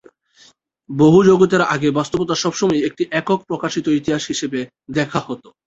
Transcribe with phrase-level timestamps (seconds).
[0.89, 4.59] বহু-জগতের আগে বাস্তবতা সবসময়ই একটি একক প্রকাশিত ইতিহাস হিসাবে
[4.91, 5.43] দেখা হত।